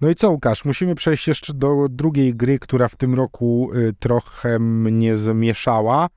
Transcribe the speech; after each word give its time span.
No 0.00 0.10
i 0.10 0.14
co, 0.14 0.30
Łukasz? 0.30 0.64
Musimy 0.64 0.94
przejść 0.94 1.28
jeszcze 1.28 1.54
do 1.54 1.86
drugiej 1.90 2.34
gry, 2.34 2.58
która 2.58 2.88
w 2.88 2.96
tym 2.96 3.14
roku 3.14 3.70
y, 3.74 3.94
trochę 3.98 4.58
mnie 4.58 5.16
zmieszała 5.16 6.08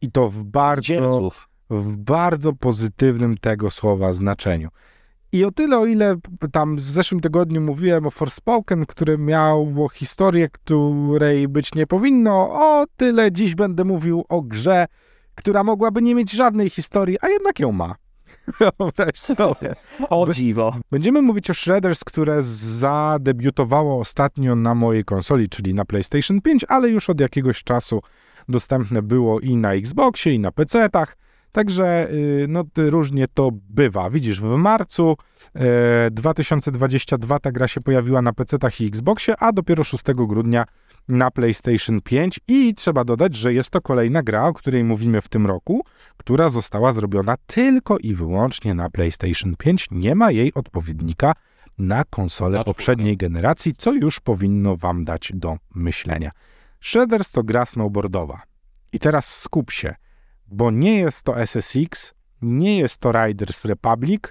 i 0.00 0.12
to 0.12 0.28
w 0.28 0.44
bardzo, 0.44 1.30
w 1.70 1.96
bardzo 1.96 2.52
pozytywnym 2.52 3.36
tego 3.36 3.70
słowa 3.70 4.12
znaczeniu. 4.12 4.68
I 5.32 5.44
o 5.44 5.50
tyle, 5.50 5.78
o 5.78 5.86
ile 5.86 6.16
tam 6.52 6.76
w 6.76 6.82
zeszłym 6.82 7.20
tygodniu 7.20 7.60
mówiłem 7.60 8.06
o 8.06 8.10
Forspoken, 8.10 8.86
który 8.86 9.18
miał 9.18 9.88
historię, 9.92 10.48
której 10.48 11.48
być 11.48 11.74
nie 11.74 11.86
powinno, 11.86 12.48
o 12.50 12.86
tyle 12.96 13.32
dziś 13.32 13.54
będę 13.54 13.84
mówił 13.84 14.24
o 14.28 14.42
grze, 14.42 14.86
która 15.34 15.64
mogłaby 15.64 16.02
nie 16.02 16.14
mieć 16.14 16.32
żadnej 16.32 16.70
historii, 16.70 17.18
a 17.20 17.28
jednak 17.28 17.60
ją 17.60 17.72
ma. 17.72 17.94
Wyobraź 18.58 19.18
sobie. 19.18 19.74
O 20.10 20.32
dziwo. 20.32 20.74
Będziemy 20.90 21.22
mówić 21.22 21.50
o 21.50 21.54
Shredders, 21.54 22.04
które 22.04 22.42
zadebiutowało 22.42 24.00
ostatnio 24.00 24.56
na 24.56 24.74
mojej 24.74 25.04
konsoli, 25.04 25.48
czyli 25.48 25.74
na 25.74 25.84
PlayStation 25.84 26.40
5, 26.40 26.64
ale 26.68 26.90
już 26.90 27.10
od 27.10 27.20
jakiegoś 27.20 27.64
czasu 27.64 28.02
dostępne 28.48 29.02
było 29.02 29.40
i 29.40 29.56
na 29.56 29.72
Xboxie, 29.72 30.32
i 30.32 30.38
na 30.38 30.50
PC-tach. 30.50 31.16
Także 31.52 32.10
y, 32.10 32.46
no, 32.48 32.64
różnie 32.76 33.28
to 33.34 33.50
bywa. 33.52 34.10
Widzisz, 34.10 34.40
w 34.40 34.56
marcu 34.56 35.16
e, 35.54 36.10
2022 36.10 37.38
ta 37.38 37.52
gra 37.52 37.68
się 37.68 37.80
pojawiła 37.80 38.22
na 38.22 38.32
PC-tach 38.32 38.80
i 38.80 38.86
Xboxie, 38.86 39.34
a 39.38 39.52
dopiero 39.52 39.84
6 39.84 40.04
grudnia 40.14 40.64
na 41.08 41.30
PlayStation 41.30 42.00
5 42.00 42.40
i 42.48 42.74
trzeba 42.74 43.04
dodać, 43.04 43.36
że 43.36 43.54
jest 43.54 43.70
to 43.70 43.80
kolejna 43.80 44.22
gra, 44.22 44.46
o 44.46 44.52
której 44.52 44.84
mówimy 44.84 45.20
w 45.20 45.28
tym 45.28 45.46
roku, 45.46 45.84
która 46.16 46.48
została 46.48 46.92
zrobiona 46.92 47.36
tylko 47.46 47.98
i 47.98 48.14
wyłącznie 48.14 48.74
na 48.74 48.90
PlayStation 48.90 49.56
5. 49.56 49.86
Nie 49.90 50.14
ma 50.14 50.30
jej 50.30 50.54
odpowiednika 50.54 51.32
na 51.78 52.04
konsolę 52.04 52.58
Na 52.58 52.64
poprzedniej 52.64 53.16
generacji, 53.16 53.72
co 53.72 53.92
już 53.92 54.20
powinno 54.20 54.76
wam 54.76 55.04
dać 55.04 55.32
do 55.34 55.56
myślenia. 55.74 56.30
Shredders 56.80 57.30
to 57.30 57.42
gra 57.42 57.66
snowboardowa. 57.66 58.42
I 58.92 58.98
teraz 58.98 59.40
skup 59.40 59.70
się, 59.70 59.94
bo 60.52 60.70
nie 60.70 60.98
jest 60.98 61.22
to 61.22 61.46
SSX, 61.46 62.14
nie 62.42 62.78
jest 62.78 62.98
to 62.98 63.12
Riders 63.12 63.64
Republic, 63.64 64.22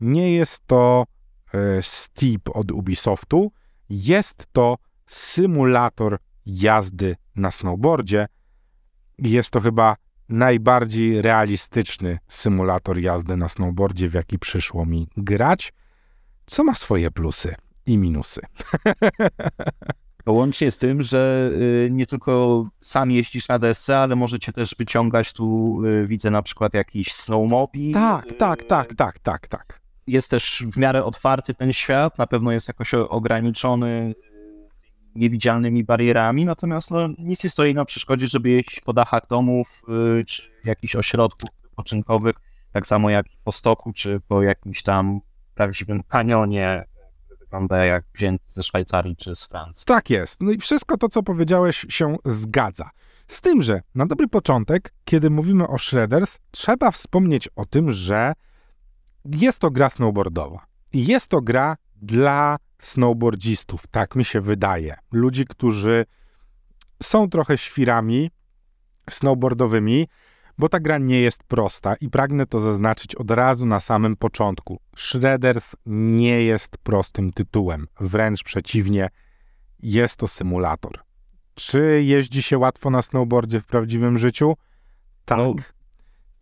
nie 0.00 0.34
jest 0.34 0.66
to 0.66 1.06
e, 1.54 1.82
Steep 1.82 2.48
od 2.52 2.72
Ubisoftu, 2.72 3.52
jest 3.88 4.46
to 4.52 4.78
symulator 5.06 6.18
jazdy 6.46 7.16
na 7.36 7.50
snowboardzie. 7.50 8.26
Jest 9.18 9.50
to 9.50 9.60
chyba 9.60 9.96
najbardziej 10.28 11.22
realistyczny 11.22 12.18
symulator 12.28 12.98
jazdy 12.98 13.36
na 13.36 13.48
snowboardzie, 13.48 14.08
w 14.08 14.14
jaki 14.14 14.38
przyszło 14.38 14.86
mi 14.86 15.08
grać, 15.16 15.72
co 16.46 16.64
ma 16.64 16.74
swoje 16.74 17.10
plusy 17.10 17.54
i 17.86 17.98
minusy. 17.98 18.40
Łącznie 20.26 20.70
z 20.70 20.78
tym, 20.78 21.02
że 21.02 21.50
y, 21.86 21.88
nie 21.90 22.06
tylko 22.06 22.64
sam 22.80 23.10
jeździsz 23.10 23.48
na 23.48 23.58
desce, 23.58 23.98
ale 23.98 24.16
możecie 24.16 24.52
też 24.52 24.74
wyciągać 24.78 25.32
tu, 25.32 25.78
y, 25.84 26.06
widzę 26.06 26.30
na 26.30 26.42
przykład 26.42 26.74
jakiś 26.74 27.12
snowmobil. 27.12 27.94
Tak, 27.94 28.32
tak, 28.38 28.64
tak, 28.64 28.94
tak, 28.94 29.18
tak, 29.18 29.48
tak. 29.48 29.80
Jest 30.06 30.30
też 30.30 30.64
w 30.66 30.76
miarę 30.76 31.04
otwarty 31.04 31.54
ten 31.54 31.72
świat, 31.72 32.18
na 32.18 32.26
pewno 32.26 32.52
jest 32.52 32.68
jakoś 32.68 32.94
ograniczony 32.94 34.14
niewidzialnymi 35.14 35.84
barierami, 35.84 36.44
natomiast 36.44 36.90
no, 36.90 37.08
nic 37.18 37.44
nie 37.44 37.50
stoi 37.50 37.74
na 37.74 37.84
przeszkodzie, 37.84 38.26
żeby 38.26 38.50
jeździć 38.50 38.80
po 38.80 38.92
dachach 38.92 39.26
domów 39.28 39.82
y, 40.20 40.24
czy 40.24 40.42
jakichś 40.64 40.96
ośrodków 40.96 41.50
wypoczynkowych, 41.62 42.36
tak 42.72 42.86
samo 42.86 43.10
jak 43.10 43.26
po 43.44 43.52
stoku, 43.52 43.92
czy 43.92 44.20
po 44.28 44.42
jakimś 44.42 44.82
tam 44.82 45.20
prawdziwym 45.54 46.02
kanionie, 46.02 46.84
wygląda 47.52 47.84
jak 47.84 48.04
wzięty 48.14 48.44
ze 48.46 48.62
Szwajcarii 48.62 49.16
czy 49.16 49.34
z 49.34 49.44
Francji. 49.44 49.84
Tak 49.86 50.10
jest. 50.10 50.40
No 50.40 50.50
i 50.50 50.58
wszystko 50.58 50.98
to, 50.98 51.08
co 51.08 51.22
powiedziałeś, 51.22 51.86
się 51.88 52.16
zgadza. 52.24 52.90
Z 53.28 53.40
tym, 53.40 53.62
że 53.62 53.82
na 53.94 54.06
dobry 54.06 54.28
początek, 54.28 54.94
kiedy 55.04 55.30
mówimy 55.30 55.68
o 55.68 55.78
Shredders, 55.78 56.38
trzeba 56.50 56.90
wspomnieć 56.90 57.48
o 57.56 57.66
tym, 57.66 57.90
że 57.90 58.32
jest 59.24 59.58
to 59.58 59.70
gra 59.70 59.90
snowboardowa. 59.90 60.66
I 60.92 61.06
jest 61.06 61.28
to 61.28 61.40
gra 61.40 61.76
dla 61.96 62.56
snowboardzistów, 62.78 63.86
tak 63.86 64.16
mi 64.16 64.24
się 64.24 64.40
wydaje. 64.40 64.96
Ludzi, 65.12 65.46
którzy 65.46 66.06
są 67.02 67.30
trochę 67.30 67.58
świrami 67.58 68.30
snowboardowymi, 69.10 70.08
bo 70.58 70.68
ta 70.68 70.80
gra 70.80 70.98
nie 70.98 71.20
jest 71.20 71.44
prosta 71.44 71.94
i 71.94 72.08
pragnę 72.10 72.46
to 72.46 72.58
zaznaczyć 72.58 73.14
od 73.14 73.30
razu 73.30 73.66
na 73.66 73.80
samym 73.80 74.16
początku. 74.16 74.80
Shredders 74.96 75.76
nie 75.86 76.42
jest 76.42 76.78
prostym 76.78 77.32
tytułem, 77.32 77.88
wręcz 78.00 78.42
przeciwnie, 78.42 79.08
jest 79.82 80.16
to 80.16 80.28
symulator. 80.28 80.98
Czy 81.54 82.02
jeździ 82.04 82.42
się 82.42 82.58
łatwo 82.58 82.90
na 82.90 83.02
snowboardzie 83.02 83.60
w 83.60 83.66
prawdziwym 83.66 84.18
życiu? 84.18 84.56
Tak. 85.24 85.38
No, 85.38 85.54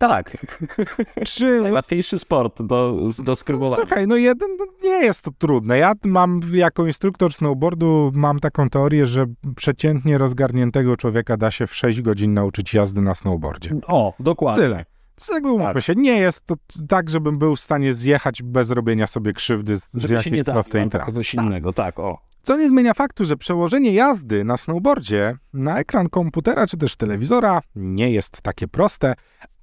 Tak, 0.00 0.36
Czy 1.26 1.60
najłatwiejszy 1.60 2.18
sport 2.18 2.62
do, 2.62 2.96
do 3.24 3.36
skrybowania. 3.36 3.82
Słuchaj, 3.82 4.06
no 4.06 4.16
jeden, 4.16 4.48
no 4.58 4.66
nie 4.82 5.04
jest 5.04 5.22
to 5.22 5.30
trudne. 5.38 5.78
Ja 5.78 5.92
mam 6.04 6.40
jako 6.52 6.86
instruktor 6.86 7.32
snowboardu 7.32 8.10
mam 8.14 8.38
taką 8.40 8.70
teorię, 8.70 9.06
że 9.06 9.26
przeciętnie 9.56 10.18
rozgarniętego 10.18 10.96
człowieka 10.96 11.36
da 11.36 11.50
się 11.50 11.66
w 11.66 11.74
6 11.74 12.02
godzin 12.02 12.34
nauczyć 12.34 12.74
jazdy 12.74 13.00
na 13.00 13.14
snowboardzie. 13.14 13.70
O, 13.86 14.14
dokładnie. 14.20 14.62
Tyle. 14.62 14.84
Z 15.16 15.26
tego 15.26 15.54
umówmy 15.54 15.82
się, 15.82 15.94
nie 15.94 16.18
jest 16.18 16.46
to 16.46 16.54
tak, 16.88 17.10
żebym 17.10 17.38
był 17.38 17.56
w 17.56 17.60
stanie 17.60 17.94
zjechać 17.94 18.42
bez 18.42 18.70
robienia 18.70 19.06
sobie 19.06 19.32
krzywdy 19.32 19.78
z, 19.78 20.10
jakiejś 20.10 20.44
prostej 20.44 20.90
trasy. 20.90 21.12
coś 21.12 21.34
innego, 21.34 21.72
tak, 21.72 21.98
o. 21.98 22.18
Co 22.42 22.56
nie 22.56 22.68
zmienia 22.68 22.94
faktu, 22.94 23.24
że 23.24 23.36
przełożenie 23.36 23.92
jazdy 23.92 24.44
na 24.44 24.56
snowboardzie 24.56 25.36
na 25.52 25.78
ekran 25.78 26.08
komputera 26.08 26.66
czy 26.66 26.76
też 26.76 26.96
telewizora 26.96 27.62
nie 27.74 28.12
jest 28.12 28.42
takie 28.42 28.68
proste, 28.68 29.14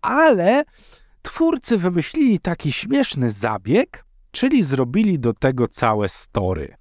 ale 0.02 0.64
twórcy 1.22 1.78
wymyślili 1.78 2.40
taki 2.40 2.72
śmieszny 2.72 3.32
zabieg, 3.32 4.06
czyli 4.32 4.64
zrobili 4.64 5.20
do 5.20 5.34
tego 5.34 5.68
całe 5.68 6.10
story, 6.10 6.76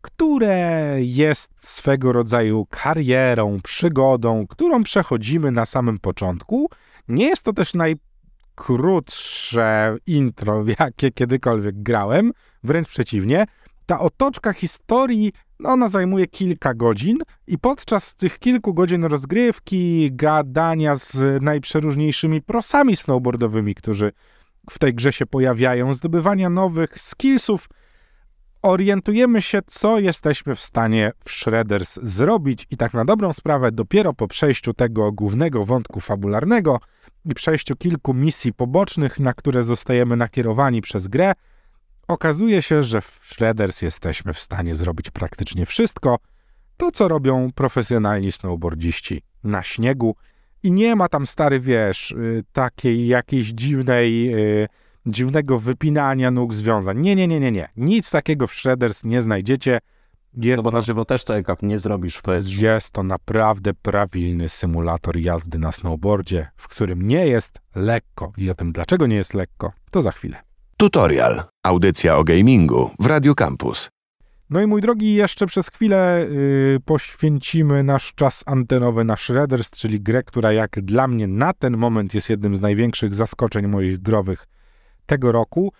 które 0.00 0.96
jest 0.98 1.50
swego 1.58 2.12
rodzaju 2.12 2.66
karierą, 2.70 3.60
przygodą, 3.62 4.46
którą 4.46 4.82
przechodzimy 4.82 5.50
na 5.50 5.66
samym 5.66 5.98
początku. 5.98 6.70
Nie 7.08 7.26
jest 7.26 7.42
to 7.42 7.52
też 7.52 7.74
najkrótsze 7.74 9.26
intro, 10.06 10.64
jakie 10.78 11.10
kiedykolwiek 11.10 11.82
grałem, 11.82 12.32
wręcz 12.64 12.88
przeciwnie 12.88 13.44
ta 13.92 14.00
otoczka 14.00 14.52
historii, 14.52 15.32
no 15.60 15.70
ona 15.70 15.88
zajmuje 15.88 16.26
kilka 16.26 16.74
godzin 16.74 17.18
i 17.46 17.58
podczas 17.58 18.14
tych 18.14 18.38
kilku 18.38 18.74
godzin 18.74 19.04
rozgrywki, 19.04 20.10
gadania 20.12 20.96
z 20.96 21.42
najprzeróżniejszymi 21.42 22.42
prosami 22.42 22.96
snowboardowymi, 22.96 23.74
którzy 23.74 24.12
w 24.70 24.78
tej 24.78 24.94
grze 24.94 25.12
się 25.12 25.26
pojawiają, 25.26 25.94
zdobywania 25.94 26.50
nowych 26.50 27.00
skillsów, 27.00 27.68
orientujemy 28.62 29.42
się, 29.42 29.60
co 29.66 29.98
jesteśmy 29.98 30.54
w 30.54 30.60
stanie 30.60 31.12
w 31.24 31.30
Shredders 31.30 31.98
zrobić. 32.02 32.66
I 32.70 32.76
tak 32.76 32.94
na 32.94 33.04
dobrą 33.04 33.32
sprawę 33.32 33.72
dopiero 33.72 34.12
po 34.12 34.28
przejściu 34.28 34.74
tego 34.74 35.12
głównego 35.12 35.64
wątku 35.64 36.00
fabularnego 36.00 36.80
i 37.24 37.34
przejściu 37.34 37.76
kilku 37.76 38.14
misji 38.14 38.52
pobocznych, 38.52 39.20
na 39.20 39.34
które 39.34 39.62
zostajemy 39.62 40.16
nakierowani 40.16 40.80
przez 40.80 41.08
grę, 41.08 41.32
okazuje 42.08 42.62
się, 42.62 42.82
że 42.82 43.00
w 43.00 43.20
Shredders 43.24 43.82
jesteśmy 43.82 44.32
w 44.32 44.40
stanie 44.40 44.74
zrobić 44.74 45.10
praktycznie 45.10 45.66
wszystko, 45.66 46.18
to 46.76 46.90
co 46.90 47.08
robią 47.08 47.50
profesjonalni 47.54 48.32
snowboardziści 48.32 49.22
na 49.44 49.62
śniegu 49.62 50.16
i 50.62 50.72
nie 50.72 50.96
ma 50.96 51.08
tam 51.08 51.26
stary, 51.26 51.60
wiesz, 51.60 52.10
y, 52.10 52.44
takiej 52.52 53.06
jakiejś 53.06 53.48
dziwnej, 53.48 54.34
y, 54.34 54.68
dziwnego 55.06 55.58
wypinania 55.58 56.30
nóg 56.30 56.54
związań. 56.54 57.00
Nie, 57.00 57.16
nie, 57.16 57.28
nie, 57.28 57.40
nie, 57.40 57.52
nie. 57.52 57.68
Nic 57.76 58.10
takiego 58.10 58.46
w 58.46 58.54
Shredders 58.54 59.04
nie 59.04 59.22
znajdziecie. 59.22 59.78
Jest, 60.34 60.56
No 60.56 60.62
bo 60.62 60.70
na 60.70 60.80
żywo 60.80 61.04
też 61.04 61.24
tego 61.24 61.56
nie 61.62 61.78
zrobisz 61.78 62.16
w 62.16 62.22
jest 62.62 62.90
to 62.90 63.02
naprawdę 63.02 63.74
prawilny 63.74 64.48
symulator 64.48 65.16
jazdy 65.16 65.58
na 65.58 65.72
snowboardzie, 65.72 66.48
w 66.56 66.68
którym 66.68 67.02
nie 67.02 67.26
jest 67.26 67.60
lekko. 67.74 68.32
I 68.36 68.50
o 68.50 68.54
tym, 68.54 68.72
dlaczego 68.72 69.06
nie 69.06 69.16
jest 69.16 69.34
lekko, 69.34 69.72
to 69.90 70.02
za 70.02 70.12
chwilę. 70.12 70.51
Tutorial. 70.82 71.42
Audycja 71.62 72.16
o 72.16 72.24
gamingu 72.24 72.90
w 72.98 73.06
Radio 73.06 73.34
Campus. 73.34 73.90
No 74.50 74.62
i 74.62 74.66
mój 74.66 74.80
drogi, 74.80 75.14
jeszcze 75.14 75.46
przez 75.46 75.68
chwilę 75.68 76.26
yy, 76.30 76.80
poświęcimy 76.84 77.82
nasz 77.82 78.14
czas 78.14 78.42
antenowy 78.46 79.04
na 79.04 79.16
Shredders, 79.16 79.70
czyli 79.70 80.00
grę, 80.00 80.22
która 80.22 80.52
jak 80.52 80.80
dla 80.80 81.08
mnie 81.08 81.26
na 81.26 81.52
ten 81.52 81.76
moment 81.76 82.14
jest 82.14 82.30
jednym 82.30 82.56
z 82.56 82.60
największych 82.60 83.14
zaskoczeń 83.14 83.66
moich 83.66 83.98
growych 83.98 84.46
tego 85.06 85.32
roku. 85.32 85.72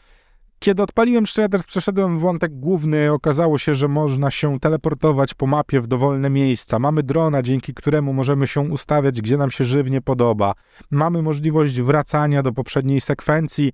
Kiedy 0.58 0.82
odpaliłem 0.82 1.26
Shredders, 1.26 1.66
przeszedłem 1.66 2.18
w 2.18 2.20
wątek 2.20 2.52
główny, 2.52 3.12
okazało 3.12 3.58
się, 3.58 3.74
że 3.74 3.88
można 3.88 4.30
się 4.30 4.60
teleportować 4.60 5.34
po 5.34 5.46
mapie 5.46 5.80
w 5.80 5.86
dowolne 5.86 6.30
miejsca. 6.30 6.78
Mamy 6.78 7.02
drona, 7.02 7.42
dzięki 7.42 7.74
któremu 7.74 8.12
możemy 8.12 8.46
się 8.46 8.60
ustawiać, 8.60 9.22
gdzie 9.22 9.36
nam 9.36 9.50
się 9.50 9.64
żywnie 9.64 10.00
podoba. 10.00 10.52
Mamy 10.90 11.22
możliwość 11.22 11.80
wracania 11.80 12.42
do 12.42 12.52
poprzedniej 12.52 13.00
sekwencji. 13.00 13.72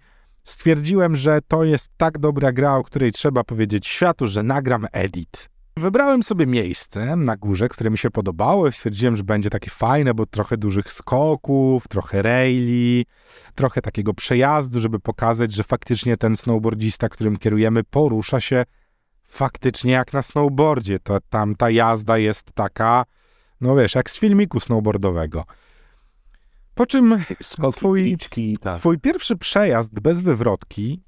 Stwierdziłem, 0.49 1.17
że 1.17 1.39
to 1.49 1.65
jest 1.65 1.91
tak 1.97 2.19
dobra 2.19 2.53
gra, 2.53 2.77
o 2.77 2.85
której 2.85 3.13
trzeba 3.13 3.45
powiedzieć 3.45 3.87
światu, 3.87 4.27
że 4.27 4.43
nagram 4.43 4.87
edit. 4.93 5.49
Wybrałem 5.77 6.23
sobie 6.23 6.47
miejsce 6.47 7.17
na 7.17 7.37
górze, 7.37 7.69
które 7.69 7.91
mi 7.91 7.99
się 7.99 8.11
podobało 8.11 8.69
i 8.69 8.73
stwierdziłem, 8.73 9.17
że 9.17 9.25
będzie 9.25 9.51
takie 9.51 9.71
fajne, 9.71 10.15
bo 10.15 10.27
trochę 10.27 10.57
dużych 10.57 10.93
skoków, 10.93 11.89
trochę 11.89 12.23
raili, 12.23 13.07
trochę 13.55 13.83
takiego 13.83 14.15
przejazdu, 14.15 14.81
żeby 14.81 15.01
pokazać, 15.01 15.53
że 15.53 15.63
faktycznie 15.63 16.17
ten 16.17 16.37
snowboardzista, 16.37 17.09
którym 17.09 17.37
kierujemy, 17.37 17.85
porusza 17.85 18.41
się 18.41 18.65
faktycznie 19.29 19.93
jak 19.93 20.13
na 20.13 20.23
snowboardzie. 20.23 20.99
To 20.99 21.19
tam 21.31 21.57
ta 21.57 21.71
jazda 21.71 22.19
jest 22.19 22.53
taka, 22.53 23.05
no 23.61 23.77
wiesz, 23.77 23.95
jak 23.95 24.11
z 24.11 24.19
filmiku 24.19 24.61
snowboardowego. 24.61 25.45
Po 26.79 26.87
czym 26.87 27.25
Skoki, 27.43 27.79
swój, 27.79 28.03
triczki, 28.03 28.59
tak. 28.59 28.79
swój 28.79 28.99
pierwszy 28.99 29.37
przejazd 29.37 30.01
bez 30.01 30.21
wywrotki, 30.21 31.03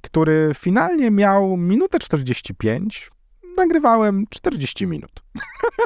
który 0.00 0.50
finalnie 0.54 1.10
miał 1.10 1.56
minutę 1.56 1.98
45, 1.98 3.10
nagrywałem 3.56 4.24
40 4.30 4.86
minut. 4.86 5.10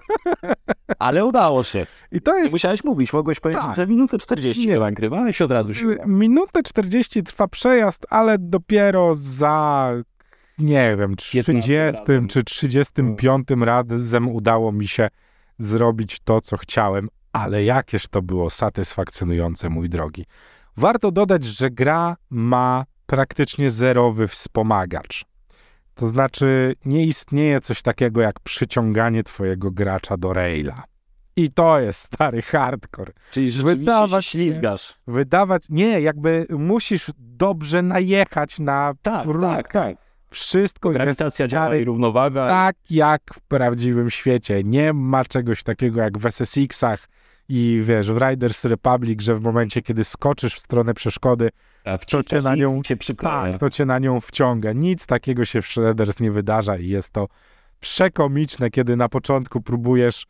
Ale 0.99 1.25
udało 1.25 1.65
się. 1.65 1.87
I 2.13 2.21
to 2.21 2.39
jest 2.39 2.53
musiałeś 2.53 2.85
mówić, 2.85 3.13
mogłeś 3.13 3.41
powiedzieć, 3.41 3.63
Tak. 3.63 3.77
że 3.77 3.87
minutę 3.87 4.19
40 4.19 4.67
Nie. 4.69 4.77
nagrywałeś 4.79 5.43
od 5.43 5.51
razu 5.51 5.75
się 5.75 5.89
udało. 5.89 6.09
minutę 6.09 6.63
40 6.63 7.23
trwa 7.23 7.49
przejazd, 7.49 8.07
ale 8.11 8.39
dopiero 8.39 9.15
za 9.15 9.93
nie 10.59 10.97
wiem, 10.99 11.17
30 11.17 11.53
razem. 11.77 12.29
czy 12.29 12.45
35 12.45 13.47
razem 13.61 14.29
udało 14.29 14.73
mi 14.73 14.89
się 14.89 15.09
zrobić 15.59 16.21
to, 16.25 16.41
co 16.41 16.57
chciałem, 16.57 17.09
ale 17.33 17.65
jakież 17.65 18.09
to 18.09 18.23
było 18.23 18.51
satysfakcjonujące, 18.51 19.69
mój 19.71 19.89
drogi. 19.89 20.27
Warto 20.77 21.11
dodać, 21.13 21.45
że 21.45 21.71
gra 21.71 22.17
ma 22.31 22.85
praktycznie 23.07 23.71
zerowy 23.71 24.29
wspomagacz. 24.29 25.25
To 25.95 26.07
znaczy, 26.07 26.75
nie 26.85 27.05
istnieje 27.07 27.61
coś 27.61 27.83
takiego 27.83 28.21
jak 28.21 28.41
przyciąganie 28.41 29.23
twojego 29.23 29.71
gracza 29.71 30.17
do 30.17 30.33
raila. 30.33 30.85
I 31.37 31.51
to 31.53 31.81
jest 31.81 32.01
stary 32.01 32.43
hardcore. 32.43 33.13
Czyli 33.31 33.51
rzeczywiście 33.51 33.79
Wydawać 33.79 34.27
ślizgasz. 34.27 34.95
Wydawać, 35.07 35.63
nie, 35.69 36.01
jakby 36.01 36.47
musisz 36.51 37.11
dobrze 37.19 37.83
najechać 37.83 38.59
na 38.59 38.95
Tak, 39.03 39.27
tak, 39.41 39.73
tak. 39.73 39.97
wszystko. 40.31 40.91
Grawitacja 40.91 41.43
jest 41.45 41.53
działa 41.53 41.77
i 41.77 41.85
równowaga. 41.85 42.49
tak 42.49 42.77
jak 42.91 43.23
w 43.35 43.41
prawdziwym 43.41 44.11
świecie. 44.11 44.65
Nie 44.65 44.93
ma 44.93 45.25
czegoś 45.25 45.63
takiego 45.63 46.01
jak 46.01 46.19
w 46.19 46.27
SSX-ach 46.27 47.09
i 47.51 47.81
wiesz, 47.85 48.13
w 48.13 48.17
Riders 48.23 48.65
Republic, 48.65 49.23
że 49.23 49.35
w 49.35 49.41
momencie, 49.41 49.83
kiedy 49.83 50.05
skoczysz 50.05 50.55
w 50.55 50.59
stronę 50.59 50.95
przeszkody, 50.95 51.51
to 52.05 52.23
cię 52.23 52.37
na 52.45 52.55
nią- 52.57 52.83
cię 52.83 52.97
tak, 53.53 53.61
to 53.61 53.71
cię 53.71 53.85
na 53.87 53.99
nią 53.99 54.21
wciąga. 54.21 54.73
Nic 54.73 55.07
takiego 55.07 55.45
się 55.45 55.63
w 55.63 55.67
Shredders 55.67 56.21
nie 56.21 56.31
wydarza 56.33 56.77
i 56.77 56.89
jest 56.89 57.11
to 57.11 57.29
przekomiczne, 57.81 58.71
kiedy 58.71 58.97
na 58.97 59.09
początku 59.09 59.61
próbujesz 59.61 60.27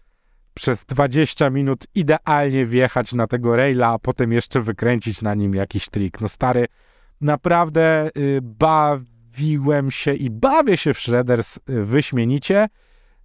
przez 0.55 0.85
20 0.85 1.51
minut 1.51 1.87
idealnie 1.95 2.67
wjechać 2.67 3.13
na 3.13 3.27
tego 3.27 3.57
raila, 3.57 3.89
a 3.89 3.99
potem 3.99 4.33
jeszcze 4.33 4.61
wykręcić 4.61 5.23
na 5.23 5.35
nim 5.35 5.55
jakiś 5.55 5.89
trik. 5.89 6.21
No 6.21 6.29
stary, 6.29 6.67
naprawdę 7.21 8.11
y, 8.17 8.39
bawiłem 8.43 9.91
się 9.91 10.15
i 10.15 10.31
bawię 10.31 10.77
się 10.77 10.95
w 10.95 11.01
Shredders 11.01 11.57
y, 11.57 11.61
wyśmienicie. 11.85 12.69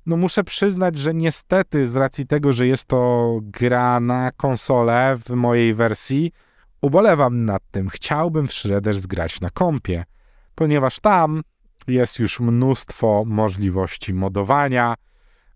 No 0.06 0.18
muszę 0.18 0.44
przyznać, 0.44 0.98
że 0.98 1.14
niestety 1.14 1.88
z 1.88 1.96
racji 1.96 2.28
tego, 2.28 2.54
że 2.54 2.68
jest 2.68 2.86
to 2.86 3.32
gra 3.42 4.00
na 4.00 4.32
konsolę 4.32 5.16
w 5.26 5.30
mojej 5.30 5.74
wersji, 5.74 6.32
ubolewam 6.82 7.46
nad 7.46 7.64
tym. 7.72 7.90
Chciałbym 7.90 8.48
w 8.48 8.54
Shredders 8.54 9.06
grać 9.06 9.42
na 9.42 9.50
kompie, 9.50 10.06
ponieważ 10.56 11.00
tam 11.00 11.42
jest 11.88 12.20
już 12.20 12.40
mnóstwo 12.40 13.24
możliwości 13.26 14.14
modowania. 14.14 14.96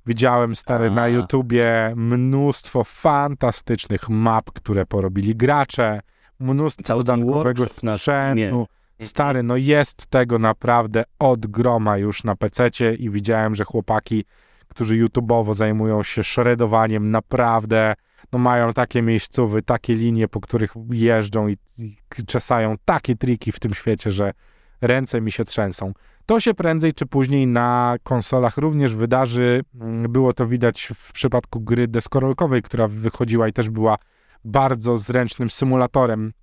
Widziałem 0.06 0.56
stary 0.56 0.92
na 0.92 1.02
A. 1.02 1.08
YouTubie 1.08 1.94
mnóstwo 1.96 2.84
fantastycznych 2.84 4.10
map, 4.10 4.52
które 4.52 4.86
porobili 4.86 5.36
gracze, 5.36 6.02
mnóstwo 6.40 6.84
Cały 6.84 7.04
dodatkowego 7.04 7.66
na 7.84 7.98
sprzętu. 7.98 8.68
Stary, 9.02 9.44
no 9.44 9.58
jest 9.58 10.08
tego 10.08 10.40
naprawdę 10.40 11.04
od 11.20 11.48
groma 11.48 11.98
już 11.98 12.24
na 12.24 12.36
PC 12.36 12.70
i 13.00 13.10
widziałem, 13.10 13.56
że 13.56 13.64
chłopaki, 13.64 14.26
którzy 14.68 14.98
YouTubeowo 14.98 15.54
zajmują 15.54 16.04
się 16.04 16.24
shredowaniem, 16.24 17.12
naprawdę 17.12 17.94
no 18.34 18.40
mają 18.40 18.74
takie 18.74 19.02
miejscowy, 19.02 19.62
takie 19.62 19.94
linie, 19.94 20.28
po 20.28 20.42
których 20.42 20.74
jeżdżą 20.92 21.48
i, 21.48 21.58
i 21.78 21.96
czesają 22.28 22.76
takie 22.86 23.16
triki 23.16 23.52
w 23.52 23.60
tym 23.60 23.74
świecie, 23.74 24.12
że 24.12 24.34
ręce 24.82 25.22
mi 25.22 25.32
się 25.32 25.44
trzęsą. 25.44 25.94
To 26.26 26.40
się 26.40 26.54
prędzej 26.54 26.94
czy 26.94 27.06
później 27.06 27.48
na 27.48 27.96
konsolach 28.04 28.58
również 28.58 28.96
wydarzy. 28.96 29.64
Mm, 29.82 30.12
Było 30.12 30.34
to 30.34 30.48
widać 30.48 30.92
w 30.96 31.12
przypadku 31.12 31.60
gry 31.62 31.88
deskorolkowej, 31.88 32.62
która 32.62 32.88
wychodziła 32.88 33.48
i 33.48 33.54
też 33.54 33.70
była 33.70 33.98
bardzo 34.46 34.98
zręcznym 34.98 35.50
symulatorem 35.50 36.34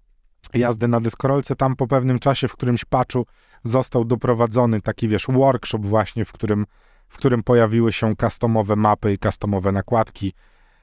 jazdy 0.55 0.89
na 0.89 1.01
deskorolce. 1.01 1.57
Tam 1.57 1.77
po 1.77 1.87
pewnym 1.87 2.19
czasie, 2.19 2.49
w 2.49 2.53
którymś 2.53 2.85
patchu 2.85 3.27
został 3.65 4.05
doprowadzony 4.05 4.81
taki, 4.81 5.09
wiesz, 5.09 5.27
workshop 5.29 5.79
właśnie, 5.79 6.25
w 6.25 6.33
którym, 6.33 6.67
w 7.09 7.17
którym 7.17 7.43
pojawiły 7.43 7.93
się 7.93 8.17
customowe 8.17 8.77
mapy 8.77 9.13
i 9.13 9.19
customowe 9.19 9.73
nakładki. 9.73 10.33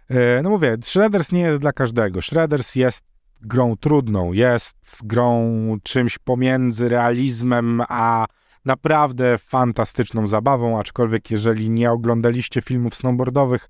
E, 0.09 0.41
No 0.41 0.49
mówię, 0.49 0.77
Shredders 0.83 1.31
nie 1.31 1.41
jest 1.41 1.61
dla 1.61 1.73
każdego. 1.73 2.21
Shredders 2.21 2.75
jest 2.75 3.03
grą 3.41 3.77
trudną, 3.77 4.33
jest 4.33 4.77
grą 5.03 5.51
czymś 5.83 6.17
pomiędzy 6.17 6.89
realizmem 6.89 7.81
a 7.89 8.25
naprawdę 8.65 9.37
fantastyczną 9.37 10.27
zabawą, 10.27 10.79
aczkolwiek 10.79 11.31
jeżeli 11.31 11.69
nie 11.69 11.91
oglądaliście 11.91 12.61
filmów 12.61 12.95
snowboardowych, 12.95 13.69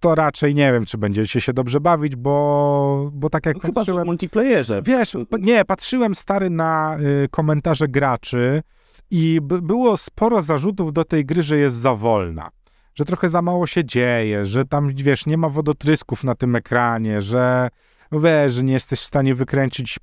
to 0.00 0.14
raczej 0.14 0.54
nie 0.54 0.72
wiem, 0.72 0.84
czy 0.84 0.98
będziecie 0.98 1.40
się 1.40 1.52
dobrze 1.52 1.80
bawić, 1.80 2.16
bo, 2.16 3.10
bo 3.12 3.30
tak 3.30 3.46
jak 3.46 3.54
No, 3.54 3.60
chyba, 3.60 3.72
w 3.72 3.74
patrzyłem... 3.74 4.06
multiplayerze. 4.06 4.82
Wiesz, 4.82 5.16
nie, 5.40 5.64
patrzyłem 5.64 6.14
stary 6.14 6.50
na 6.50 6.98
y, 7.24 7.28
komentarze 7.30 7.88
graczy 7.88 8.62
i 9.10 9.40
było 9.42 9.96
sporo 9.96 10.42
zarzutów 10.42 10.92
do 10.92 11.04
tej 11.04 11.24
gry, 11.24 11.42
że 11.42 11.58
jest 11.58 11.76
za 11.76 11.94
wolna. 11.94 12.50
Że 12.94 13.04
trochę 13.04 13.28
za 13.28 13.42
mało 13.42 13.66
się 13.66 13.84
dzieje, 13.84 14.44
że 14.44 14.64
tam, 14.64 14.94
wiesz, 14.94 15.26
nie 15.26 15.36
ma 15.38 15.48
wodotrysków 15.48 16.24
na 16.24 16.34
tym 16.34 16.56
ekranie, 16.56 17.20
że 17.22 17.68
no 18.12 18.20
wiesz, 18.20 18.52
że 18.52 18.62
nie 18.62 18.72
jesteś 18.72 19.00
w 19.00 19.06
stanie 19.06 19.34
wykręcić 19.34 19.98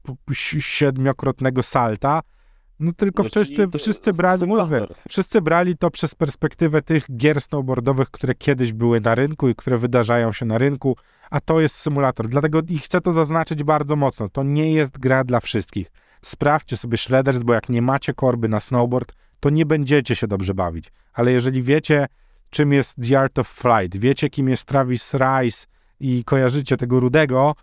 siedmiokrotnego 0.60 1.64
salta. 1.64 2.22
No 2.80 2.92
tylko 2.94 3.24
No, 3.24 3.30
wszyscy, 3.30 3.68
to 3.68 3.80
wszyscy 3.80 4.14
brali 4.14 4.44
wiesz, 4.70 4.90
wszyscy 5.10 5.42
brali 5.42 5.78
to 5.78 5.92
przez 5.92 6.16
perspektywę 6.16 6.82
tych 6.82 7.18
gier 7.18 7.42
snowboardowych, 7.42 8.12
które 8.12 8.36
kiedyś 8.36 8.74
były 8.74 9.02
na 9.02 9.16
rynku 9.16 9.50
i 9.50 9.56
które 9.56 9.78
wydarzają 9.78 10.32
się 10.32 10.46
na 10.46 10.58
rynku, 10.58 10.98
a 11.30 11.42
to 11.42 11.60
jest 11.60 11.76
symulator. 11.76 12.28
Dlatego 12.28 12.62
i 12.70 12.78
chcę 12.78 13.02
to 13.02 13.12
zaznaczyć 13.12 13.64
bardzo 13.64 13.96
mocno. 13.96 14.30
To 14.30 14.44
nie 14.44 14.74
jest 14.74 14.98
gra 14.98 15.24
dla 15.24 15.40
wszystkich. 15.40 15.92
Sprawdźcie 16.22 16.78
sobie 16.78 16.98
Shredders, 16.98 17.44
bo 17.44 17.54
jak 17.54 17.70
nie 17.70 17.82
macie 17.82 18.14
korby 18.14 18.50
na 18.50 18.60
snowboard, 18.60 19.14
to 19.40 19.50
nie 19.50 19.66
będziecie 19.66 20.16
się 20.16 20.28
dobrze 20.28 20.54
bawić. 20.54 20.92
Ale 21.14 21.32
jeżeli 21.32 21.64
wiecie, 21.64 22.08
czym 22.50 22.74
jest 22.74 22.96
The 23.10 23.20
Art 23.20 23.40
of 23.40 23.48
Flight, 23.48 23.98
wiecie, 23.98 24.30
kim 24.30 24.50
jest 24.50 24.66
Travis 24.66 25.14
Rice 25.14 25.68
i 26.00 26.24
kojarzycie 26.24 26.78
tego 26.78 27.00
rudego, 27.00 27.56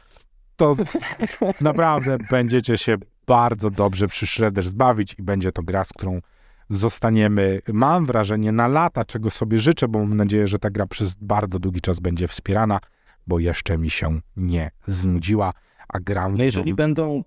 to 0.56 0.76
naprawdę 1.60 2.18
będziecie 2.30 2.78
się 2.78 2.96
bardzo 3.26 3.70
dobrze 3.70 4.08
przy 4.08 4.26
Shredders 4.26 4.70
bawić 4.70 5.14
i 5.18 5.22
będzie 5.22 5.52
to 5.52 5.62
gra, 5.62 5.84
z 5.84 5.88
którą 5.88 6.20
zostaniemy, 6.68 7.60
mam 7.72 8.06
wrażenie, 8.06 8.52
na 8.52 8.68
lata, 8.68 9.04
czego 9.04 9.30
sobie 9.30 9.58
życzę, 9.58 9.88
bo 9.88 9.98
mam 9.98 10.14
nadzieję, 10.14 10.46
że 10.46 10.58
ta 10.58 10.70
gra 10.70 10.86
przez 10.86 11.14
bardzo 11.14 11.58
długi 11.58 11.80
czas 11.80 12.00
będzie 12.00 12.28
wspierana, 12.28 12.78
bo 13.26 13.38
jeszcze 13.38 13.78
mi 13.78 13.90
się 13.90 14.20
nie 14.36 14.70
znudziła, 14.86 15.52
a 15.88 16.00
gram... 16.00 16.36
No 16.36 16.44
jeżeli 16.44 16.74
będą 16.74 17.24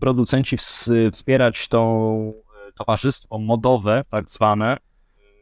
producenci 0.00 0.56
ws- 0.56 0.90
wspierać 1.12 1.68
to 1.68 2.12
e, 2.68 2.72
towarzystwo 2.72 3.38
modowe, 3.38 4.04
tak 4.10 4.30
zwane, 4.30 4.76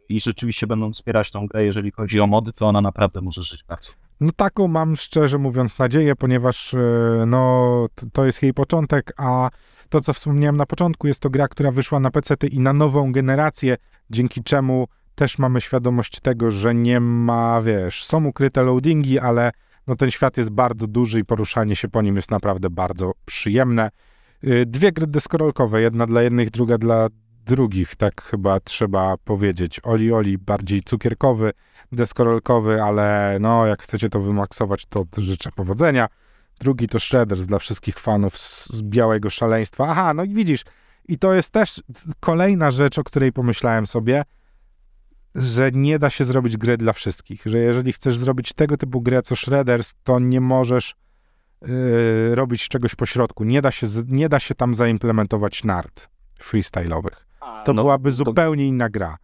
i 0.09 0.21
rzeczywiście 0.21 0.67
będą 0.67 0.93
wspierać 0.93 1.31
tą 1.31 1.47
grę, 1.47 1.65
jeżeli 1.65 1.91
chodzi 1.91 2.21
o 2.21 2.27
mody, 2.27 2.53
to 2.53 2.67
ona 2.67 2.81
naprawdę 2.81 3.21
może 3.21 3.43
żyć 3.43 3.65
bardzo. 3.65 3.93
No 4.21 4.33
taką 4.37 4.69
mam 4.69 4.97
szczerze 4.97 5.39
mówiąc 5.39 5.79
nadzieję, 5.79 6.17
ponieważ 6.17 6.75
e, 6.75 6.79
no, 7.27 7.87
to- 8.13 8.27
jest 8.27 8.43
jej 8.43 8.55
początek, 8.55 9.13
a 9.17 9.51
to 9.89 10.01
co 10.01 10.13
wspomniałem 10.13 10.57
na 10.57 10.67
początku, 10.67 11.07
jest 11.07 11.21
to 11.21 11.31
gra, 11.31 11.49
która 11.49 11.71
wyszła 11.71 12.01
na 12.01 12.11
PC 12.11 12.35
i 12.51 12.61
na 12.61 12.73
nową 12.73 13.13
generację, 13.13 13.77
dzięki 14.11 14.43
czemu 14.43 14.87
też 15.15 15.39
mamy 15.39 15.61
świadomość 15.61 16.21
tego, 16.21 16.51
że 16.51 16.75
nie 16.75 17.01
ma, 17.01 17.63
wiesz, 17.63 18.05
są 18.05 18.25
ukryte 18.25 18.63
loadingi, 18.63 19.19
ale 19.19 19.53
no 19.87 19.97
ten 19.97 20.11
świat 20.11 20.37
jest 20.37 20.51
bardzo 20.51 20.87
duży 20.87 21.21
i 21.21 21.25
poruszanie 21.25 21.77
się 21.77 21.89
po 21.89 22.03
nim 22.03 22.17
jest 22.17 22.31
naprawdę 22.31 22.71
bardzo 22.71 23.13
przyjemne. 23.25 23.91
Y, 24.45 24.67
Dwie 24.67 24.93
gry 24.93 25.07
deskorolkowe, 25.07 25.81
jedna 25.81 26.07
dla 26.07 26.23
jednych, 26.23 26.51
druga 26.51 26.79
dla 26.79 27.09
drugich, 27.45 27.97
tak 27.97 28.23
chyba 28.23 28.61
trzeba 28.61 29.17
powiedzieć. 29.17 29.81
Oli 29.83 30.13
Oli 30.13 30.39
bardziej 30.39 30.83
cukierkowy, 30.83 31.53
deskorolkowy, 31.93 32.83
ale 32.83 33.39
no 33.41 33.67
jak 33.67 33.83
chcecie 33.83 34.09
to 34.11 34.21
wymaksować, 34.21 34.87
to 34.87 35.05
życzę 35.19 35.51
powodzenia. 35.53 36.09
Drugi 36.61 36.89
to 36.89 36.99
Shredders 36.99 37.47
dla 37.47 37.59
wszystkich 37.59 37.99
fanów 37.99 38.39
z, 38.39 38.67
z 38.67 38.83
białego 38.83 39.31
szaleństwa. 39.31 39.87
Aha, 39.89 40.15
no 40.15 40.25
i 40.25 40.35
widzisz, 40.35 40.65
I 41.09 41.19
to 41.19 41.35
jest 41.35 41.51
też 41.51 41.83
kolejna 42.21 42.71
rzecz, 42.71 42.99
o 42.99 43.05
której 43.05 43.33
pomyślałem 43.33 43.87
sobie, 43.87 44.25
że 45.35 45.71
nie 45.73 45.99
da 45.99 46.11
się 46.11 46.25
zrobić 46.25 46.57
gry 46.57 46.77
dla 46.77 46.93
wszystkich. 46.93 47.43
Że 47.47 47.59
jeżeli 47.59 47.93
chcesz 47.93 48.17
zrobić 48.17 48.53
tego 48.53 48.77
typu 48.77 49.01
grę 49.01 49.23
co 49.23 49.37
Shredders, 49.37 49.95
to 50.05 50.19
nie 50.19 50.41
możesz 50.41 50.97
yy, 51.63 52.35
robić 52.35 52.69
czegoś 52.69 52.95
pośrodku. 52.95 53.45
Nie 53.45 53.63
da, 53.63 53.71
się, 53.71 53.87
nie 54.07 54.29
da 54.29 54.41
się 54.41 54.55
tam 54.55 54.75
zaimplementować 54.75 55.65
nart 55.65 56.09
freestyle'owych. 56.41 57.25
To 57.65 57.73
No, 57.75 57.83
byłaby 57.83 58.11
to- 58.11 58.17
zupełnie 58.17 58.67
inna 58.69 58.89
gra. 58.91 59.17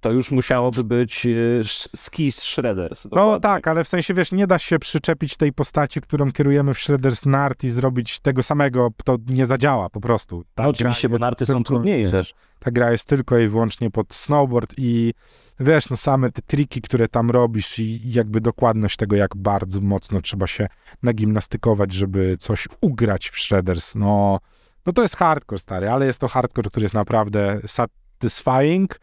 To 0.00 0.10
już 0.12 0.30
musiałoby 0.30 0.84
być 0.84 1.26
e, 1.26 1.30
sz- 1.60 2.00
Skis 2.00 2.42
Shredders. 2.42 3.04
No 3.04 3.10
dokładnie. 3.10 3.40
tak, 3.40 3.68
ale 3.68 3.84
w 3.84 3.88
sensie, 3.88 4.14
wiesz, 4.14 4.32
nie 4.32 4.46
da 4.46 4.58
się 4.58 4.78
przyczepić 4.78 5.36
tej 5.36 5.52
postaci, 5.52 6.00
którą 6.00 6.32
kierujemy 6.32 6.74
w 6.74 6.78
Shredders 6.78 7.26
Nart 7.26 7.64
i 7.64 7.70
zrobić 7.70 8.18
tego 8.20 8.42
samego, 8.42 8.88
to 9.04 9.16
nie 9.26 9.46
zadziała 9.46 9.90
po 9.90 10.00
prostu. 10.00 10.44
Ta 10.54 10.62
No, 10.62 10.68
oczywiście, 10.68 11.08
bo 11.08 11.18
narty 11.18 11.46
są 11.46 11.64
trudniejsze. 11.64 12.22
Ta 12.58 12.70
gra 12.70 12.92
jest 12.92 13.04
tylko 13.08 13.38
i 13.38 13.48
wyłącznie 13.48 13.90
pod 13.90 14.14
snowboard 14.14 14.74
i 14.76 15.14
wiesz, 15.60 15.90
no 15.90 15.96
same 15.96 16.32
te 16.32 16.42
triki, 16.42 16.80
które 16.82 17.08
tam 17.08 17.30
robisz 17.30 17.78
i 17.78 18.12
jakby 18.12 18.40
dokładność 18.40 18.96
tego, 18.96 19.16
jak 19.16 19.36
bardzo 19.36 19.80
mocno 19.80 20.20
trzeba 20.20 20.46
się 20.46 20.66
nagimnastykować, 21.02 21.92
żeby 21.92 22.36
coś 22.40 22.68
ugrać 22.80 23.30
w 23.30 23.38
Shredders, 23.38 23.94
no, 23.94 24.38
no 24.86 24.92
to 24.92 25.02
jest 25.02 25.16
hardcore, 25.16 25.58
stary, 25.58 25.90
ale 25.90 26.06
jest 26.06 26.18
to 26.18 26.28
hardcore, 26.28 26.70
który 26.70 26.84
jest 26.84 26.94
naprawdę 26.94 27.60
satisfying. 27.66 29.00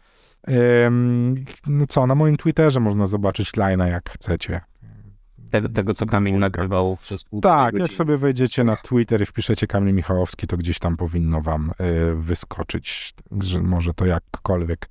Ym, 0.85 1.45
no 1.67 1.87
co, 1.87 2.07
na 2.07 2.15
moim 2.15 2.37
Twitterze 2.37 2.79
można 2.79 3.07
zobaczyć 3.07 3.51
line'a, 3.51 3.87
jak 3.87 4.09
chcecie. 4.09 4.61
Tego, 5.49 5.69
tego, 5.69 5.93
co 5.93 6.05
Kamil 6.05 6.39
nagrywał 6.39 6.97
przez 6.97 7.23
pół 7.23 7.41
Tak, 7.41 7.75
jak 7.75 7.93
sobie 7.93 8.17
wejdziecie 8.17 8.63
na 8.63 8.75
Twitter 8.75 9.21
i 9.21 9.25
wpiszecie 9.25 9.67
Kamil 9.67 9.95
Michałowski, 9.95 10.47
to 10.47 10.57
gdzieś 10.57 10.79
tam 10.79 10.97
powinno 10.97 11.41
wam 11.41 11.71
y, 11.81 12.15
wyskoczyć, 12.15 13.13
że 13.41 13.61
może 13.61 13.93
to 13.93 14.05
jakkolwiek 14.05 14.89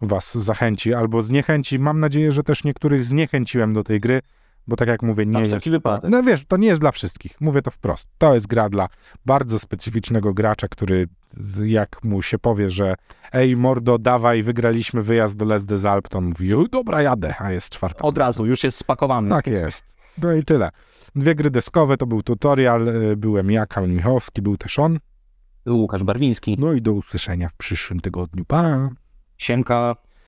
was 0.00 0.38
zachęci 0.38 0.94
albo 0.94 1.22
zniechęci. 1.22 1.78
Mam 1.78 2.00
nadzieję, 2.00 2.32
że 2.32 2.42
też 2.42 2.64
niektórych 2.64 3.04
zniechęciłem 3.04 3.74
do 3.74 3.84
tej 3.84 4.00
gry, 4.00 4.20
bo 4.68 4.76
tak 4.76 4.88
jak 4.88 5.02
mówię, 5.02 5.26
Na 5.26 5.40
nie 5.40 5.46
wszelki 5.46 5.70
jest... 5.70 5.76
wypadek. 5.76 6.10
No 6.10 6.22
wiesz, 6.22 6.44
to 6.48 6.56
nie 6.56 6.68
jest 6.68 6.80
dla 6.80 6.92
wszystkich. 6.92 7.40
Mówię 7.40 7.62
to 7.62 7.70
wprost. 7.70 8.10
To 8.18 8.34
jest 8.34 8.46
gra 8.46 8.68
dla 8.68 8.88
bardzo 9.26 9.58
specyficznego 9.58 10.34
gracza, 10.34 10.68
który 10.68 11.06
jak 11.64 12.04
mu 12.04 12.22
się 12.22 12.38
powie, 12.38 12.70
że 12.70 12.94
ej 13.32 13.56
mordo, 13.56 13.98
dawaj, 13.98 14.42
wygraliśmy 14.42 15.02
wyjazd 15.02 15.36
do 15.36 15.44
Les 15.44 15.64
des 15.66 15.84
Alpes, 15.84 16.10
to 16.10 16.18
on 16.18 16.24
mówi, 16.24 16.54
"O, 16.54 16.64
dobra, 16.72 17.02
jadę, 17.02 17.34
a 17.38 17.52
jest 17.52 17.70
czwarta. 17.70 18.04
Od 18.04 18.18
razu, 18.18 18.46
już 18.46 18.64
jest 18.64 18.78
spakowany. 18.78 19.28
Tak 19.30 19.46
jest. 19.46 19.92
No 20.22 20.32
i 20.32 20.44
tyle. 20.44 20.70
Dwie 21.16 21.34
gry 21.34 21.50
deskowe, 21.50 21.96
to 21.96 22.06
był 22.06 22.22
tutorial, 22.22 22.88
y, 22.88 23.16
byłem 23.16 23.50
ja, 23.50 23.66
Kamil 23.66 23.90
Michałowski, 23.90 24.42
był 24.42 24.56
też 24.56 24.78
on. 24.78 24.98
Łukasz 25.68 26.02
Barwiński. 26.04 26.56
No 26.58 26.72
i 26.72 26.82
do 26.82 26.92
usłyszenia 26.92 27.48
w 27.48 27.54
przyszłym 27.54 28.00
tygodniu. 28.00 28.44
Pa! 28.44 28.88
Siemka. 29.38 29.96